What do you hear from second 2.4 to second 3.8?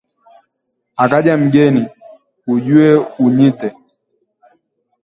uje unyite